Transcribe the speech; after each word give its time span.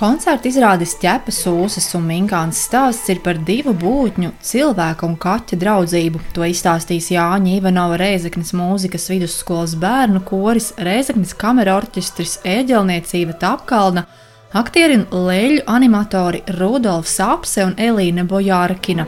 Koncerta 0.00 0.48
izrādes 0.48 0.94
ķepa 0.96 1.28
sūsas 1.28 1.90
un 1.98 2.06
minkāns 2.08 2.62
stāsts 2.64 3.10
ir 3.12 3.18
par 3.20 3.36
divu 3.44 3.74
būtņu, 3.76 4.30
cilvēka 4.40 5.04
un 5.04 5.18
kaķa 5.20 5.58
draudzību. 5.60 6.22
To 6.32 6.46
izstāstīs 6.48 7.10
Jāņa 7.12 7.58
Ivanova 7.58 7.98
Rēzeknes 8.00 8.54
mūzikas 8.56 9.04
vidusskolas 9.12 9.74
bērnu 9.82 10.22
koris, 10.24 10.70
Rēzeknes 10.80 11.36
kamera 11.36 11.74
orķestris, 11.82 12.38
ēģelniecība 12.48 13.36
Tapkalna, 13.44 14.06
aktieri 14.50 14.96
un 14.98 15.04
leļu 15.28 15.62
animatori 15.70 16.42
Rudolfs 16.58 17.20
Apse 17.22 17.62
un 17.66 17.76
Elīna 17.78 18.26
Bojārkina. 18.26 19.06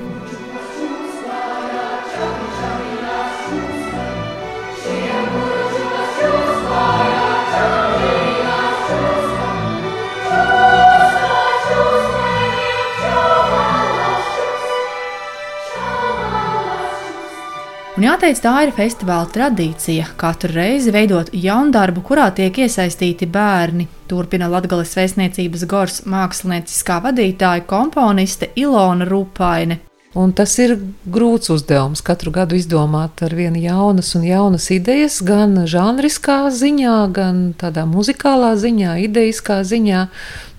Un 18.02 18.08
jāteic, 18.08 18.40
tā 18.42 18.52
ir 18.66 18.72
festivāla 18.74 19.28
tradīcija 19.30 20.08
katru 20.18 20.48
reizi 20.56 20.90
veidot 20.90 21.28
jaunu 21.38 21.70
darbu, 21.70 22.02
kurā 22.02 22.24
tiek 22.34 22.58
iesaistīti 22.64 23.28
bērni. 23.30 23.86
Turpina 24.10 24.48
Latvijas 24.50 24.96
vēstniecības 24.98 25.62
gors 25.70 26.00
mākslinieckā 26.10 26.98
vadītāja 27.06 27.62
komponiste 27.70 28.50
Ilona 28.58 29.06
Rupaine. 29.06 29.78
Un 30.12 30.34
tas 30.36 30.52
ir 30.60 30.74
grūts 31.08 31.48
uzdevums 31.54 32.02
katru 32.04 32.34
gadu 32.34 32.58
izdomāt 32.58 33.22
ar 33.24 33.32
vienu 33.32 33.62
jaunas 33.62 34.10
un 34.18 34.26
jaunas 34.28 34.66
idejas, 34.74 35.22
gan 35.24 35.62
žanriskā 35.64 36.50
ziņā, 36.52 36.96
gan 37.16 37.40
tādā 37.56 37.86
muzikālā 37.88 38.52
ziņā, 38.60 38.98
ideiskā 39.06 39.62
ziņā. 39.64 40.02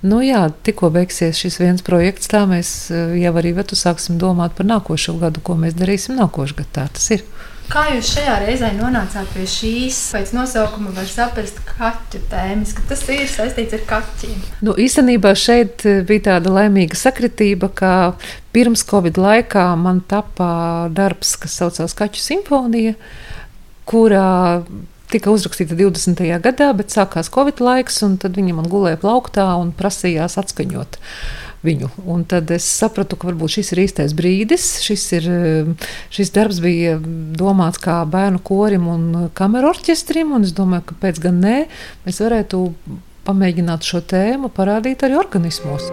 Nu 0.10 0.24
jā, 0.26 0.48
tikko 0.66 0.90
beigsies 0.96 1.38
šis 1.38 1.60
viens 1.62 1.86
projekts, 1.86 2.32
tā 2.34 2.48
mēs 2.50 2.74
eh, 2.90 3.14
jau 3.22 3.36
arī 3.40 3.54
vetu 3.60 3.78
sāksim 3.78 4.18
domāt 4.18 4.58
par 4.58 4.68
nākošo 4.72 5.20
gadu, 5.22 5.44
ko 5.46 5.56
mēs 5.62 5.78
darīsim 5.78 6.18
nākošajā 6.18 6.58
gadā. 6.64 6.74
Tā 6.74 6.90
tas 6.98 7.12
ir. 7.14 7.24
Kā 7.72 7.86
jūs 7.94 8.12
šajā 8.14 8.36
reizē 8.44 8.70
nonācāt 8.76 9.30
pie 9.34 9.46
šīs? 9.50 10.00
Pēc 10.14 10.34
nosaukuma 10.36 10.92
var 10.96 11.08
saprast, 11.10 11.62
kaķu 11.68 12.22
tēmas, 12.32 12.74
ka 12.76 12.86
tas 12.90 13.04
ir 13.10 13.26
saistīts 13.32 13.78
ar 13.78 13.84
kaķiem. 13.90 14.40
Nu, 14.66 14.76
īstenībā 14.80 15.34
šeit 15.40 15.86
eh, 15.90 16.02
bija 16.08 16.28
tāda 16.30 16.54
laimīga 16.54 17.00
sakritība, 17.00 17.72
ka 17.74 17.94
pirms 18.56 18.86
Covid 18.90 19.20
laikā 19.22 19.68
man 19.80 20.04
tapā 20.10 20.90
darbs, 20.94 21.36
kas 21.40 21.56
saucās 21.62 21.96
Kaķu 21.98 22.22
simfonija, 22.22 22.98
kurā 23.90 24.64
tika 25.14 25.32
uzrakstīta 25.34 25.78
20. 25.78 26.26
gadā, 26.44 26.72
bet 26.78 26.94
sākās 26.94 27.32
Covid 27.34 27.62
laiks, 27.64 28.02
un 28.06 28.18
tad 28.22 28.38
viņa 28.38 28.58
man 28.60 28.70
gulēja 28.70 29.02
plauktā 29.02 29.48
un 29.62 29.74
prasījās 29.78 30.40
atskaņot 30.42 31.00
viņu. 31.64 31.90
Un 32.10 32.26
tad 32.30 32.52
es 32.54 32.68
sapratu, 32.68 33.18
ka 33.20 33.30
varbūt 33.32 33.58
šis 33.58 33.74
ir 33.74 33.84
īstais 33.86 34.16
brīdis. 34.18 34.68
Šis, 34.84 35.06
ir, 35.20 35.30
šis 36.14 36.34
darbs 36.36 36.62
bija 36.64 36.98
domāts 37.00 37.82
kā 37.84 38.02
bērnu 38.10 38.44
korim 38.44 38.90
un 38.92 39.08
kameru 39.38 39.72
orķestrim, 39.74 40.36
un 40.36 40.48
es 40.48 40.56
domāju, 40.56 40.90
ka 40.92 41.00
pēc 41.08 41.24
gan 41.24 41.42
nē, 41.44 41.58
mēs 42.08 42.24
varētu 42.24 42.66
pamēģināt 43.28 43.88
šo 43.88 44.04
tēmu 44.14 44.52
parādīt 44.54 45.08
arī 45.08 45.20
organismos. 45.20 45.88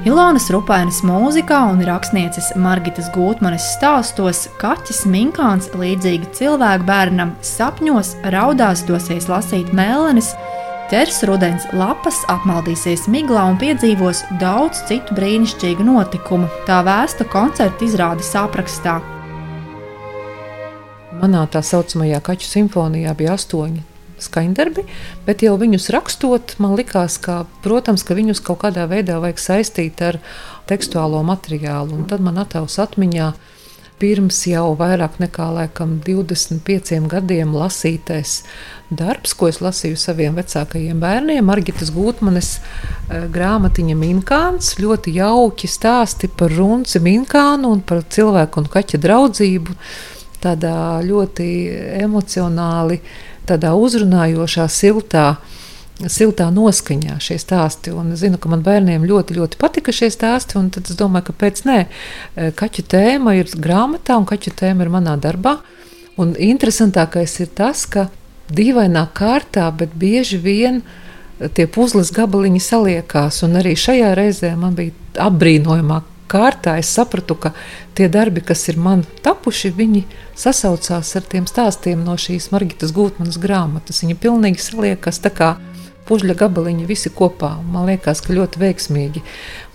Ilonas 0.00 0.46
Rupainas 0.48 1.02
mūzikā 1.04 1.58
un 1.74 1.82
rakstnieces 1.84 2.54
Margitas 2.56 3.10
Gūtmanes 3.12 3.66
stāstos 3.74 4.46
kaķis 4.56 5.02
Minkāns 5.04 5.68
līdzīgi 5.76 6.30
cilvēku 6.38 6.86
bērnam 6.88 7.34
sapņos 7.44 8.14
raudās 8.32 8.80
dosies 8.88 9.28
lasīt 9.28 9.74
mēlenes, 9.76 10.30
ķers 10.88 11.20
rudens 11.28 11.68
lapas, 11.76 12.22
apmaldīsies 12.32 13.04
miglā 13.12 13.44
un 13.52 13.60
piedzīvos 13.60 14.24
daudz 14.40 14.80
citu 14.88 15.20
brīnišķīgu 15.20 15.84
notikumu. 15.90 16.48
Tā 16.64 16.80
vēsta 16.88 17.28
koncerta 17.28 17.84
izrādes 17.84 18.32
aprakstā. 18.40 18.96
Manā 21.20 21.44
tā 21.52 21.60
saucamajā 21.60 22.24
kaķu 22.24 22.52
simfonijā 22.54 23.12
bija 23.20 23.36
astoņi 23.36 23.89
skaņdarbi, 24.24 24.86
bet 25.26 25.44
jau 25.46 25.56
viņus 25.60 25.90
rakstot, 25.94 26.56
man 26.62 26.76
likās, 26.78 27.18
ka, 27.22 27.44
protams, 27.64 28.04
ka 28.06 28.16
viņus 28.18 28.42
kaut 28.46 28.62
kādā 28.64 28.88
veidā 28.90 29.20
vajag 29.22 29.40
saistīt 29.42 30.02
ar 30.04 30.20
tekstuālo 30.70 31.22
materiālu. 31.26 31.96
Un 31.98 32.06
tad 32.10 32.22
man 32.24 32.38
attēlus 32.42 32.78
atmiņā 32.82 33.32
pirms 34.00 34.38
jau 34.48 34.72
vairāk 34.80 35.18
nekā 35.20 35.46
laikam, 35.54 35.98
25 36.04 37.08
gadiem 37.10 37.52
lasītais 37.52 38.40
darbs, 38.88 39.34
ko 39.36 39.50
es 39.50 39.60
lasīju 39.60 39.98
saviem 40.00 40.38
vecākajiem 40.40 41.02
bērniem. 41.02 41.44
Margitas 41.46 41.92
Gūtmanes 41.94 42.54
e, 42.56 43.24
grāmatiņa 43.34 43.96
Minkāns 44.00 44.72
ļoti 44.80 45.14
jauki 45.18 45.68
stāsti 45.70 46.30
par 46.32 46.54
runci 46.56 47.02
Minkānu 47.04 47.74
un 47.76 47.84
par 47.84 48.02
cilvēku 48.08 48.64
un 48.64 48.70
kaķa 48.72 49.02
draudzību. 49.04 49.76
Tādā 50.40 50.74
ļoti 51.04 51.50
emocionāli 52.00 53.02
tādā 53.50 53.72
uzrunājošā, 53.76 54.66
siltā, 54.70 55.24
siltā 56.00 56.48
noskaņā 56.54 57.18
šie 57.22 57.36
stāsti. 57.42 57.92
Un 57.96 58.14
es 58.14 58.22
zinu, 58.24 58.40
ka 58.40 58.50
man 58.52 58.64
bērniem 58.66 59.04
ļoti, 59.08 59.36
ļoti 59.40 59.60
patika 59.60 59.94
šie 59.94 60.10
stāsti. 60.14 60.62
Tad 60.76 60.88
es 60.88 60.98
domāju, 60.98 61.30
kāpēc 61.30 61.64
nē. 61.68 61.80
E, 61.86 62.50
kaķu 62.56 62.86
tēma 62.94 63.36
ir 63.40 63.52
grāmatā, 63.56 64.16
un 64.20 64.28
kaķu 64.28 64.54
tēma 64.62 64.86
ir 64.86 64.94
manā 64.94 65.18
darbā. 65.20 65.58
Un 66.20 66.34
interesantākais 66.36 67.38
ir 67.44 67.52
tas, 67.56 67.86
ka 67.88 68.08
dīvainā 68.52 69.06
kārtā, 69.16 69.68
bet 69.76 69.94
bieži 69.98 70.40
vien 70.42 70.82
tie 71.56 71.66
puzles 71.70 72.10
gabaliņi 72.12 72.60
saliekās. 72.60 73.42
Un 73.46 73.60
arī 73.60 73.76
šajā 73.78 74.12
reizē 74.18 74.54
man 74.58 74.76
bija 74.78 74.96
apbrīnojamā 75.28 76.02
kārtā 76.30 76.76
es 76.80 76.90
sapratu, 76.94 77.36
ka 77.36 77.52
tie 77.98 78.08
darbi, 78.12 78.42
kas 78.46 78.68
ir 78.70 78.78
man 78.80 79.04
tapuši, 79.24 79.72
viņi 79.76 80.04
sasaucās 80.38 81.14
ar 81.18 81.26
tiem 81.32 81.48
stāstiem 81.50 82.04
no 82.06 82.16
šīs 82.20 82.50
Margitas 82.54 82.94
Gūtmanas 82.96 83.40
grāmatas. 83.42 84.02
Viņi 84.04 84.18
pilnīgi 84.22 84.62
saliekas 84.62 85.20
tā 85.24 85.34
kā 85.34 85.54
pužļa 86.10 86.38
gabaliņi 86.42 86.88
visi 86.90 87.12
kopā. 87.14 87.56
Man 87.70 87.90
liekas, 87.90 88.22
ka 88.24 88.34
ļoti 88.34 88.62
veiksmīgi 88.64 89.24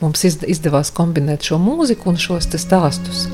mums 0.01 0.27
izdevās 0.27 0.91
kombinēt 0.95 1.47
šo 1.47 1.61
mūziku 1.61 2.11
un 2.11 2.19
šos 2.27 2.51
stāstus. 2.59 3.27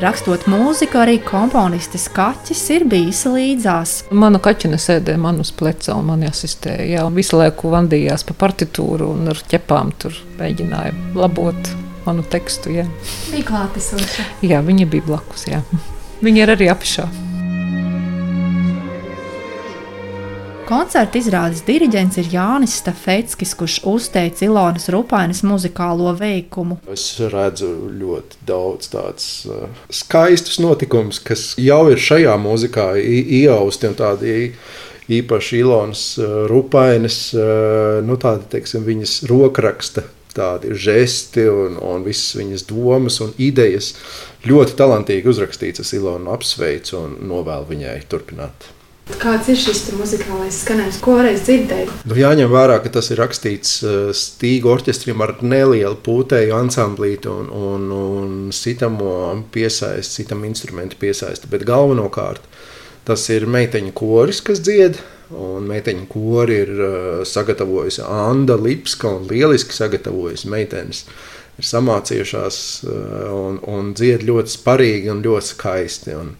Rakstot 0.00 0.46
mūziku, 0.48 0.96
arī 1.02 1.18
komponistes 1.20 2.06
kaķis 2.16 2.62
ir 2.72 2.86
bijis 2.88 3.18
līdzās. 3.28 3.92
Mana 4.16 4.40
kaķene 4.40 4.78
sēdēja 4.80 5.20
man 5.20 5.42
uz 5.42 5.50
pleca 5.52 5.92
un 5.98 6.08
man 6.08 6.24
asistēja. 6.24 6.86
Jā, 6.88 7.04
visu 7.12 7.36
laiku 7.36 7.68
vandījās 7.74 8.24
pa 8.24 8.38
partitūru 8.46 9.10
un 9.12 9.28
ar 9.34 9.44
ķepām 9.52 9.92
tur 10.00 10.16
mēģināja 10.40 10.96
labot 11.20 11.72
manu 12.06 12.24
tekstu. 12.32 12.72
Jā. 12.80 12.88
Bija 13.28 13.50
klātesoša. 13.52 14.30
Jā, 14.40 14.64
viņa 14.64 14.88
bija 14.88 15.10
blakus. 15.10 15.44
Jā. 15.52 15.60
Viņa 16.24 16.46
ir 16.46 16.54
arī 16.56 16.72
apšā. 16.72 17.04
Koncerta 20.70 21.18
izrādes 21.18 21.64
diriģents 21.66 22.20
ir 22.20 22.28
Jānis 22.30 22.76
Stafetskis, 22.78 23.56
kurš 23.58 23.80
uzteica 23.90 24.44
Ilonas 24.46 24.84
Rupainas 24.94 25.40
muzikālo 25.42 26.12
veikumu. 26.14 26.76
Es 26.94 27.08
redzu 27.32 27.72
ļoti 27.98 28.38
daudz 28.46 28.92
tādus 28.92 29.26
uh, 29.50 29.64
skaistus 29.90 30.60
notikumus, 30.62 31.18
kas 31.26 31.56
jau 31.58 31.80
ir 31.90 31.98
šajā 31.98 32.38
mūzikā 32.38 32.86
iejausti 33.02 33.90
un 33.90 33.98
tādi 33.98 34.38
īpaši 35.10 35.58
Ilonas 35.64 36.06
uh, 36.22 36.46
Rupainas, 36.46 37.20
uh, 37.34 37.98
nu 38.06 38.14
tādi, 38.22 38.46
teiksim, 38.54 38.86
viņas 38.86 39.24
rokraksta 39.26 40.06
tādi 40.38 40.70
žesti 40.78 41.50
un, 41.50 41.80
un 41.82 42.06
visas 42.06 42.36
viņas 42.38 42.70
domas 42.70 43.18
un 43.26 43.34
idejas. 43.42 43.96
Ļoti 44.46 44.78
talantīgi 44.78 45.34
uzrakstīts. 45.34 45.82
Es 45.82 45.96
Ilonu 45.98 46.30
apsveicu 46.30 47.02
un 47.08 47.24
novēlu 47.26 47.74
viņai 47.74 48.04
turpināt. 48.06 48.76
Kāds 49.20 49.48
ir 49.50 49.58
šis 49.58 49.82
muzikālais 49.98 50.60
skanējums, 50.62 50.98
ko 51.02 51.16
varēs 51.18 51.42
dzirdēt? 51.46 51.90
Nu, 52.08 52.16
jāņem 52.16 52.50
vērā, 52.52 52.78
ka 52.84 52.92
tas 52.94 53.10
ir 53.10 53.20
rakstīts 53.20 53.80
uh, 53.82 54.10
stīgu 54.16 54.70
orķestrim 54.72 55.20
ar 55.24 55.34
nelielu 55.42 55.98
pūtēju 56.04 56.54
ansamblītu 56.56 57.32
un, 57.32 57.48
un, 57.50 57.86
un 57.96 58.34
citamo 58.54 59.14
piesaisti, 59.54 60.22
citam 60.22 60.44
instrumentu 60.48 61.00
piesaisti. 61.00 61.50
Bet 61.50 61.66
galvenokārt 61.68 62.44
tas 63.08 63.26
ir 63.32 63.48
meiteņu 63.50 63.94
koris, 63.96 64.42
kas 64.46 64.62
dzied. 64.64 65.00
Un 65.30 65.68
meiteņu 65.70 66.08
kori 66.10 66.56
ir 66.64 66.70
uh, 66.74 66.94
sagatavojusi 67.28 68.02
Anna 68.02 68.56
Lipska 68.58 69.12
un 69.20 69.28
lieliski 69.30 69.76
sagatavojusi 69.76 70.50
meitenes. 70.50 71.04
Ir 71.60 71.68
samācījušās 71.68 72.60
uh, 72.82 72.94
un, 73.36 73.60
un 73.70 73.92
dzied 73.94 74.26
ļoti 74.26 74.56
sparīgi 74.56 75.12
un 75.12 75.22
ļoti 75.22 75.52
skaisti. 75.52 76.16
Un, 76.18 76.34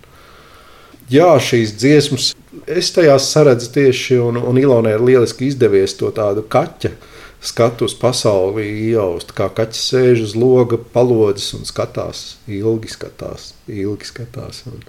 jā, 1.12 1.30
šīs 1.38 1.76
dziesmas, 1.78 2.32
es 2.66 2.90
tajās 2.94 3.30
saredzu 3.32 3.70
tieši, 3.74 4.18
un, 4.22 4.40
un 4.40 4.58
Ilonai 4.58 4.96
ir 4.96 5.04
lieliski 5.04 5.50
izdevies 5.50 5.96
to 5.98 6.10
tādu 6.14 6.44
kaķa 6.50 6.92
skatu 7.40 7.86
uz 7.88 7.94
pasauli 7.96 8.66
iejaust. 8.68 9.32
Kā 9.36 9.48
kaķis 9.54 9.84
sēž 9.92 10.24
uz 10.26 10.36
loga, 10.36 10.78
palodzes 10.94 11.54
un 11.56 11.68
skatās, 11.68 12.38
ilgi 12.48 12.90
skatās, 12.92 13.52
ilgi 13.68 14.08
skatās. 14.08 14.64
Un, 14.70 14.82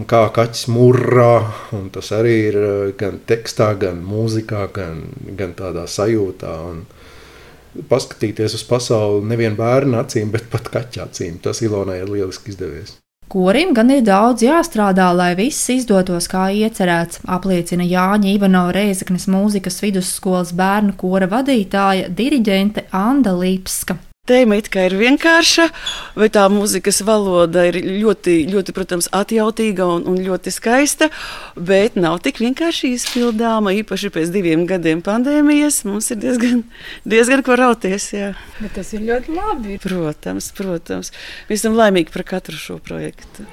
un 0.00 0.08
kā 0.10 0.24
kaķis 0.34 0.66
murrā, 0.72 1.34
un 1.76 1.90
tas 1.94 2.10
arī 2.16 2.36
ir 2.48 2.58
eh, 2.60 2.94
gan 2.98 3.20
tekstā, 3.26 3.72
gan 3.78 4.02
mūzikā, 4.06 4.66
gan, 4.74 5.04
gan 5.38 5.54
tādā 5.58 5.86
sajūtā. 5.90 6.56
Un, 6.72 6.82
paskatīties 7.90 8.56
uz 8.58 8.64
pasauli 8.66 9.22
nevien 9.30 9.54
bērnu 9.58 10.00
acīm, 10.00 10.32
bet 10.34 10.50
pat 10.50 10.72
kaķa 10.74 11.06
acīm. 11.06 11.38
Tas 11.42 11.62
Ilonai 11.62 12.00
ir 12.02 12.10
lieliski 12.10 12.50
izdevies. 12.50 12.96
Korim 13.30 13.70
gan 13.76 13.92
ir 13.94 14.00
daudz 14.02 14.42
jāstrādā, 14.42 15.12
lai 15.14 15.36
viss 15.38 15.68
izdotos 15.70 16.26
kā 16.32 16.48
iecerēts, 16.50 17.20
apliecina 17.30 17.86
Jāņa 17.86 18.32
Ivanova 18.32 18.74
Reizeknes 18.74 19.28
mūzikas 19.30 19.78
vidusskolas 19.84 20.50
bērnu 20.58 20.98
kora 20.98 21.30
vadītāja 21.30 22.10
diriģente 22.10 22.88
Anda 22.90 23.38
Līpska. 23.38 24.00
Tēma 24.30 24.60
it 24.60 24.68
kā 24.70 24.84
ir 24.86 24.94
vienkārša, 24.94 25.64
bet 26.14 26.36
tā 26.36 26.44
mūzikas 26.52 27.00
valoda 27.02 27.64
ir 27.66 27.80
ļoti, 27.82 28.36
ļoti 28.52 28.74
protams, 28.76 29.08
atjautīga 29.16 29.88
un, 29.96 30.04
un 30.06 30.20
ļoti 30.22 30.52
skaista. 30.54 31.08
Bet 31.58 31.98
nav 31.98 32.20
tik 32.22 32.38
vienkārši 32.38 32.92
izpildāma. 32.94 33.74
Īpaši 33.80 34.12
pēc 34.14 34.30
diviem 34.30 34.68
gadiem 34.70 35.02
pandēmijas 35.02 35.82
mums 35.88 36.12
ir 36.14 36.22
diezgan, 36.22 36.62
diezgan 37.02 37.42
ko 37.46 37.58
rauties. 37.58 38.12
Jā. 38.14 38.32
Bet 38.60 38.78
tas 38.78 38.94
ir 38.94 39.02
ļoti 39.10 39.34
labi. 39.34 39.80
Protams, 39.82 40.52
protams. 40.54 41.10
Mēs 41.50 41.64
esam 41.64 41.78
laimīgi 41.80 42.14
par 42.14 42.28
katru 42.36 42.60
šo 42.60 42.78
projektu. 42.78 43.48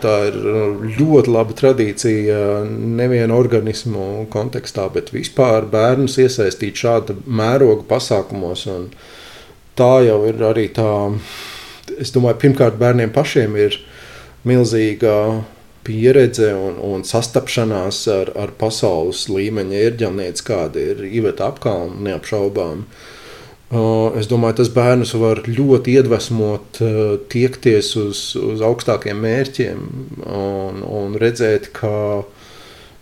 Tā 0.00 0.14
ir 0.30 0.36
uh, 0.40 0.82
ļoti 0.98 1.32
laba 1.32 1.54
tradīcija 1.56 2.40
nevienu 2.70 3.36
organismu 3.36 4.26
kontekstā, 4.32 4.88
bet 4.94 5.12
vispār 5.14 5.68
bērnus 5.70 6.18
iesaistīt 6.22 6.80
šāda 6.80 7.16
mēroga 7.26 7.86
pasākumos. 7.90 8.66
Tā 9.78 9.92
jau 10.06 10.18
ir 10.28 10.42
arī 10.44 10.66
tā, 10.76 10.90
es 11.98 12.12
domāju, 12.14 12.40
pirmkārt, 12.44 12.80
bērniem 12.80 13.12
pašiem 13.14 13.56
ir 13.60 13.78
milzīga 14.48 15.14
pieredze 15.84 16.50
un, 16.56 16.76
un 16.84 17.06
sastapšanās 17.08 18.02
ar, 18.12 18.34
ar 18.36 18.52
pasaules 18.60 19.26
līmeņa 19.32 19.80
ērģelnieci, 19.86 20.44
kāda 20.44 20.90
ir 20.92 21.06
Iveta 21.08 21.48
apkalna 21.52 22.10
neapšaubām. 22.10 22.84
Uh, 22.84 23.19
Es 23.70 24.26
domāju, 24.26 24.56
tas 24.58 24.70
bērnus 24.74 25.12
var 25.14 25.44
ļoti 25.46 25.92
iedvesmot, 26.00 26.80
tiekties 27.30 27.92
uz, 28.00 28.22
uz 28.34 28.64
augstākiem 28.66 29.20
mērķiem 29.22 29.84
un, 30.26 30.80
un 30.82 31.14
redzēt, 31.20 31.68
ka 31.76 32.24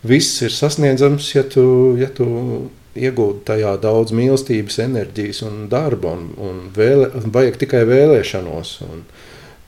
viss 0.04 0.42
ir 0.44 0.52
sasniedzams, 0.52 1.30
ja 1.32 1.46
tu, 1.48 1.64
ja 1.96 2.10
tu 2.12 2.28
iegūti 2.98 3.46
tajā 3.48 3.78
daudz 3.80 4.12
mīlestības, 4.16 4.78
enerģijas 4.84 5.40
un 5.48 5.64
darba, 5.72 6.12
un, 6.18 6.28
un 6.36 6.60
vēle, 6.76 7.10
vajag 7.32 7.58
tikai 7.64 7.82
vēlēšanos. 7.88 8.74
Un, 8.88 9.04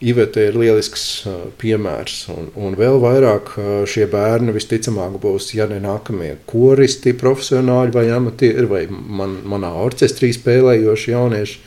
Ivete 0.00 0.46
ir 0.48 0.54
lielisks 0.56 1.02
piemērs, 1.60 2.22
un, 2.32 2.46
un 2.56 2.76
vēl 2.78 2.96
vairāk 3.02 3.50
šie 3.90 4.06
bērni 4.08 4.54
visticamāk 4.56 5.18
būs, 5.20 5.50
ja 5.52 5.66
ne 5.68 5.76
nākamie 5.84 6.38
koristi, 6.48 7.12
profesionāļi 7.20 7.92
vai 7.92 8.06
amatieri, 8.16 8.64
vai 8.70 8.86
man, 8.88 9.42
manā 9.44 9.74
orķestrī 9.82 10.30
spēlējoši 10.32 11.12
jaunieši, 11.12 11.58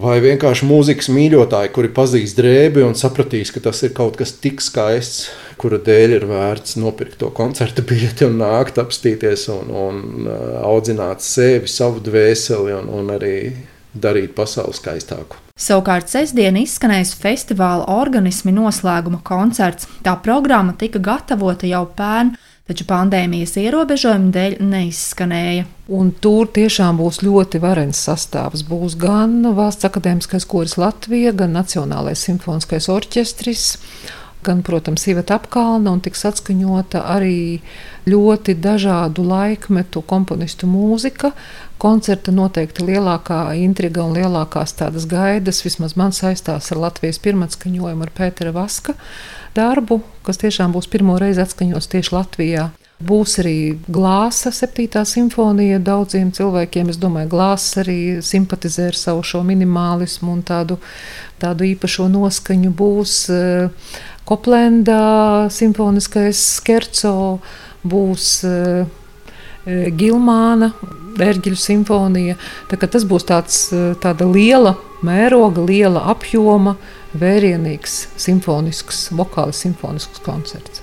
vai 0.00 0.14
vienkārši 0.24 0.68
mūzikas 0.70 1.10
mīļotāji, 1.12 1.72
kuri 1.76 1.92
pazīs 1.92 2.32
drēbi 2.38 2.86
un 2.86 2.96
sapratīs, 2.96 3.52
ka 3.52 3.60
tas 3.68 3.84
ir 3.84 3.92
kaut 3.98 4.16
kas 4.16 4.32
tik 4.40 4.64
skaists, 4.64 5.28
kura 5.60 5.82
dēļ 5.84 6.16
ir 6.16 6.24
vērts 6.30 6.78
nopirkt 6.80 7.20
to 7.20 7.28
koncerta 7.36 7.84
biļeti 7.84 8.24
un 8.30 8.40
nākt 8.40 8.80
apstīties 8.80 9.50
un, 9.52 9.68
un 9.84 10.32
audzināt 10.64 11.20
sevi, 11.20 11.68
savu 11.68 12.00
dvēseli 12.08 12.72
un, 12.80 12.88
un 12.88 13.12
arī 13.18 13.36
darīt 13.94 14.34
pasauli 14.36 14.76
skaistāku. 14.76 15.38
Savukārt 15.58 16.08
sestdien 16.10 16.56
izskanējis 16.58 17.12
festivāla 17.20 17.84
organismi 17.92 18.54
noslēguma 18.56 19.20
koncerts. 19.26 19.88
Tā 20.02 20.16
programma 20.24 20.74
tika 20.78 20.98
gatavota 21.02 21.68
jau 21.68 21.84
pērn, 21.96 22.32
taču 22.68 22.86
pandēmijas 22.88 23.56
ierobežojumu 23.60 24.32
dēļ 24.32 24.56
neizskanēja. 24.64 25.66
Un 25.92 26.14
tur 26.24 26.48
tiešām 26.56 26.98
būs 27.02 27.20
ļoti 27.26 27.60
varens 27.62 28.00
sastāvs. 28.08 28.64
Būs 28.66 28.96
gan 28.98 29.42
Valsts 29.56 29.86
akadēmiskais 29.88 30.48
koris 30.48 30.78
Latvija, 30.80 31.34
gan 31.36 31.52
Nacionālais 31.58 32.24
simfoniskais 32.24 32.88
orķestris 32.92 33.66
gan, 34.44 34.62
protams, 34.66 35.06
Iveta 35.10 35.36
apkalna 35.40 35.92
un 35.94 36.02
tiks 36.04 36.24
atskaņota 36.28 37.04
arī 37.14 37.60
ļoti 38.08 38.56
dažādu 38.58 39.24
laikmetu 39.26 40.02
komponistu 40.06 40.68
mūzika. 40.70 41.32
Koncerta 41.82 42.34
noteikti 42.34 42.86
lielākā 42.86 43.40
intriga 43.58 44.04
un 44.06 44.14
lielākās 44.18 44.76
tādas 44.78 45.08
gaidas, 45.10 45.64
vismaz 45.66 45.96
man 45.98 46.14
saistās 46.14 46.70
ar 46.70 46.82
Latvijas 46.88 47.18
pirmatskaņojumu 47.22 48.06
ar 48.06 48.14
Pētera 48.14 48.54
Vaska 48.54 48.94
darbu, 49.56 50.00
kas 50.26 50.40
tiešām 50.42 50.72
būs 50.76 50.88
pirmo 50.90 51.18
reizi 51.20 51.42
atskaņots 51.42 51.90
tieši 51.92 52.14
Latvijā. 52.14 52.70
Būs 53.02 53.34
arī 53.42 53.56
glāza, 53.90 54.52
septītā 54.54 55.02
simfonija. 55.08 55.80
Daudziem 55.82 56.30
cilvēkiem, 56.34 56.92
es 56.92 57.00
domāju, 57.02 57.32
glāzes 57.32 57.80
arī 57.82 57.98
simpatizē 58.22 58.92
ar 58.92 58.98
savu 58.98 59.24
šo 59.26 59.40
minimālismu 59.46 60.30
un 60.36 60.44
tādu, 60.46 60.78
tādu 61.42 61.66
īpašo 61.72 62.06
noskaņu. 62.12 62.70
Būs 62.78 63.16
uh, 63.34 63.90
Koplenda 64.32 65.48
simfoniskais 65.52 66.38
skerco, 66.56 67.12
būs 67.84 68.28
uh, 68.48 68.86
Gilmāna, 69.66 70.70
Erģeļu 71.20 71.58
simfonija. 71.60 72.38
Tas 72.80 73.04
būs 73.04 73.26
tāds, 73.28 73.58
eh, 73.76 73.92
tāda 74.00 74.24
liela 74.24 74.78
mēroga, 75.04 75.66
liela 75.68 76.06
apjoma, 76.08 76.78
vērienīgs 77.12 78.06
simfonisks, 78.16 79.10
vokāli 79.12 79.52
simfonisks 79.52 80.24
koncerts. 80.24 80.82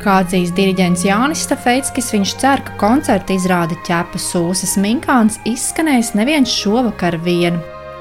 Kā 0.00 0.22
atzīst 0.22 0.54
diriģents 0.56 1.02
Jānis 1.04 1.42
Stafeckis, 1.44 2.06
viņš 2.14 2.30
cer, 2.40 2.62
ka 2.64 2.76
koncerta 2.80 3.34
izrāde 3.36 3.76
ķepas 3.84 4.30
sūsas 4.32 4.78
minkāns 4.80 5.36
izskanēs 5.44 6.14
neviens 6.16 6.48
šovakar 6.48 7.18
vien. 7.20 7.58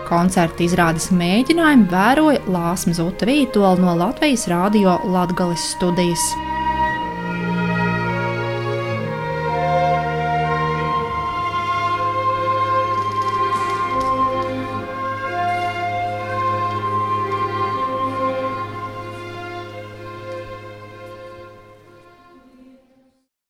Koncerta 0.08 0.64
izrādes 0.64 1.10
mēģinājumu 1.12 1.90
vēroja 1.92 2.46
Lāsma 2.48 2.96
Zuta 2.96 3.28
Vītola 3.28 3.76
no 3.84 3.98
Latvijas 4.00 4.48
Rādio 4.48 4.96
Latgales 5.12 5.74
studijas. 5.76 6.24